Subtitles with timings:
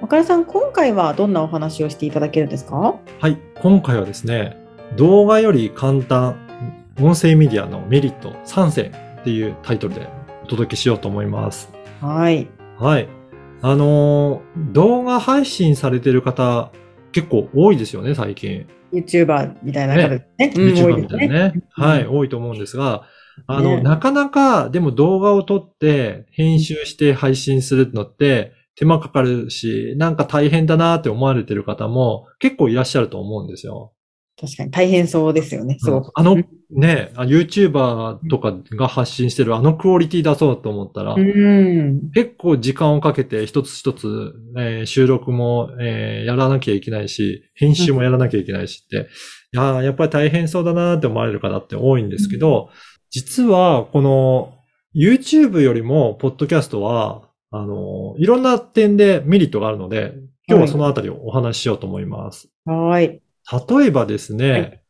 [0.00, 3.00] 岡田さん今回はどんなお話をしていただけるんですか？
[3.20, 4.56] はい、今回はですね、
[4.96, 6.36] 動画より簡単、
[7.00, 10.08] 音声メディアのメリット3選っていうタイトルで
[10.44, 11.72] お届けしようと思います。
[12.00, 12.48] はい
[12.78, 13.08] はい。
[13.60, 16.70] あのー動画配信されてる方、
[17.10, 18.68] 結構多いですよね、最近。
[18.92, 20.52] YouTuber みたいな方ですね。
[20.54, 21.52] うん YouTuber みたいなね。
[21.76, 23.02] うんはい、多いと思うんですが、
[23.48, 33.92] あの、ねなかなか、でも動画を撮って、編集して配信するのって、手間かかるし、なんか大変だなって思われてる方も結構いらっしゃると思うんですよ。
[34.40, 35.78] 確かに大変そうですよね。
[35.80, 36.12] すごく。
[36.14, 36.36] あの、
[36.70, 42.10] ね、あ YouTuber とかが発信してるあのクオリティ出そうと思ったら、うん。
[42.14, 49.08] 結構時間をかけて一つ一つ、えー収録も、えーやらなきゃいけないし、編集もやらなきゃいけないしって、
[49.52, 52.70] いやーやっぱり大変そうだなって思われる方って多いんですけど、
[53.10, 54.54] 実はこの
[54.94, 60.14] YouTube よりも、ポッドキャストは、あのーいろんな点でメリットがあるので、
[60.48, 62.48] 今日はそのあたりをお話ししようと思います。
[62.64, 63.20] はい。
[63.68, 64.82] 例えばですね、はい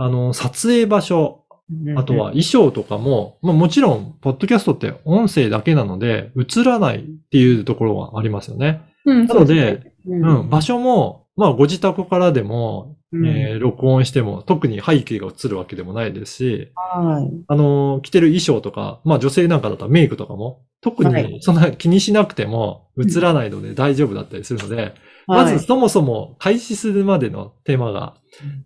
[0.00, 8.80] あの、撮影場所、うんあとは、衣装とかも、まあもちろん、ポッドキャストって音声だけなので、映らないっていうところはありますよね。
[9.04, 17.30] うん、なのでそうん場所も、まあご自宅からでも、うんえー録音しても、特に背景が映るわけでもないですし、はい。
[17.48, 24.94] あのー着てる衣装とか、まあ女性なんかだったらメイクとかも、特はいにそんな気にしなくても映らないので大丈夫だったりするので、
[25.26, 28.14] まはいずそもそも開始するまでの手間が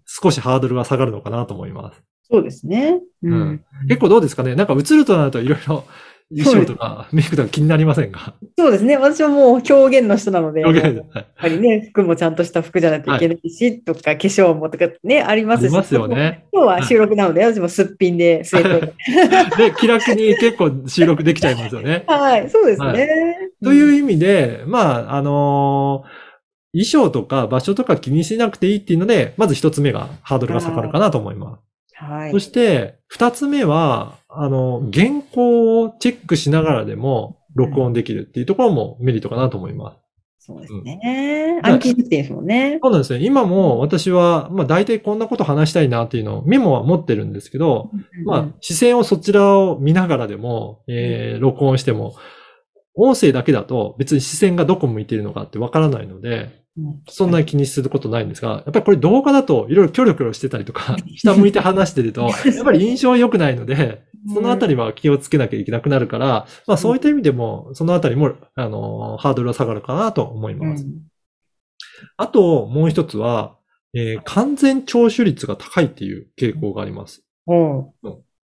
[0.07, 2.03] 少しハードルが下がるのかなと思います。
[2.31, 3.01] そうですね。
[3.23, 3.33] うん。
[3.33, 4.55] うん結構どうですかね？
[4.55, 5.85] なんか映るとなるといろいろ
[6.31, 8.35] 衣装とかメイクとか気になりませんか？
[8.59, 8.97] そうですね。
[8.97, 10.73] 私はもう表現の人なので、やっ
[11.37, 15.67] ぱりね、服もちゃんとした服じゃないといけないし、とか、化粧もとかね、ありますし。
[15.67, 16.47] ありますよね。
[16.53, 18.87] 今日は収録なので、私もすっぴんで、スウェット
[19.57, 19.71] で。
[19.71, 22.05] で、気楽に結構収録できちゃいますよね。
[22.09, 22.87] はい、そうですね。
[22.87, 23.07] はい
[23.65, 26.33] という意味で、まあ、あのー
[26.75, 32.05] 衣装とか場所とか気にしなくていいっていうので、まず一つ目がハードルが下がるかなと思います。
[32.05, 32.39] はいそ。
[32.41, 40.03] して、二つ目は、あの、原稿をチェックしながらでも録音できるっていうところもメリットかなと思います。
[40.45, 41.61] そうですね。
[41.61, 42.81] ん暗記してですもんね。
[42.83, 43.25] そうなんですね。
[43.25, 47.91] 今も私は、まあ大体こんなこと話したいなっていうのをメモは持ってるんですけど、
[48.25, 52.17] まあ視線をそちらを見ながらでも、えー、録音しても、
[52.95, 70.85] 音声だけだと別に視線がどこ向いているのかってわからないので、うんそんなに気にすることないんですが、やっぱりこれ動画だといろいろキョロキョロしてたりとか、 下向いて話してると、やっぱり印象良くないので、そのあたりは気をつけなきゃいけなくなるから、まあそういった意味でも、そのあたりも、あの、ハードルは下がるかなと思います。
[70.85, 71.03] うん
[72.17, 73.57] あと、もう一つは、
[73.95, 77.23] えー完全聴取率が高いっていう傾向があります。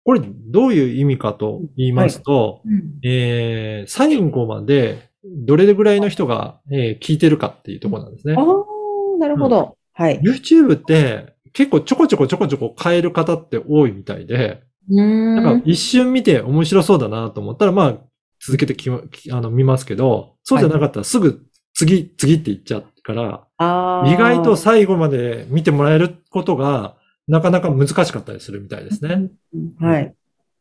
[0.04, 8.40] これどういう意味かと言いますと、うんえー最後までどれぐらいの人が、えー聞いてるかっていうところなんですねあ。
[8.40, 8.44] あ、
[9.18, 9.76] なるほど。
[9.92, 10.20] はい。
[10.20, 14.62] YouTube って結構ちょこちょこちょこちょこ変える方って多いみたいで。
[14.88, 17.98] なんか一瞬見て面白そうだなと思ったら、まあ
[18.44, 23.46] 続けてききあの見ますけど、そうじゃなかったらすぐ次、次って言っちゃうから、
[24.10, 26.96] 意外と最後まで見てもらえることが
[27.28, 29.30] なかなか難しかったりするみたいですね。
[29.54, 30.14] うんはい。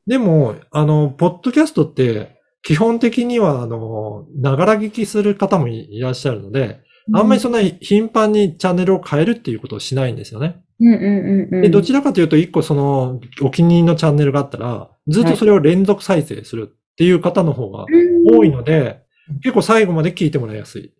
[0.08, 6.82] でも、あの、ポッドキャストって基本的には、あの、ながら聞きする方もいいらっしゃるので、
[7.14, 10.62] あんまりそんな頻繁にチャンネルを変えるっていうことをしないんですよね。
[10.80, 11.62] うんうんうんうん。
[11.62, 19.04] で、どちらかというと、一個その、お気に入りのチャンネルがあったら、ずっとそれを連続再生するっていう方の方がうん多いので、
[19.42, 20.92] 結構最後まで聞いてもらいやすいっ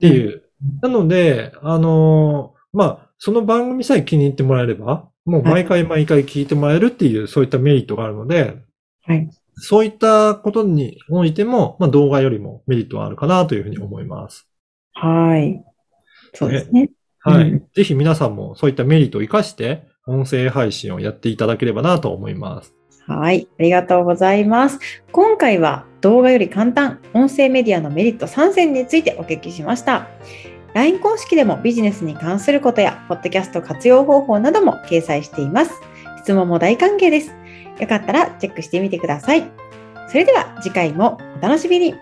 [0.00, 0.42] ていう。
[0.82, 8.56] なので、あのーまあ、その番組さえ気に入ってもらえれば、もう毎回毎回聞いてもらえるっていう、そういったメリットがあるので、
[9.06, 9.30] はい。
[9.56, 14.48] そういったことにおいても、まあ、動画よりもメリットはあるかなというふうに思います。
[14.94, 15.62] はい。
[16.32, 16.90] そうですね。
[17.20, 17.50] はい。
[17.50, 22.74] うんぜひ皆さんもそういったメリットを活かして、音声配信をやっていただければなと思います。
[23.06, 23.48] はい。
[23.58, 24.78] ありがとうございます。
[25.12, 30.08] 今回は動画より簡単、音声メディアのメリット3選についてお聞きしました。
[30.74, 35.72] LINE 公式でもビジネスに関することや、ポッドキャスト活用方法なども掲載しています。
[36.22, 37.34] 質問も大歓迎です。
[37.80, 39.44] よかったらチェックしてみてください。
[40.08, 41.94] それでは次回もお楽しみに。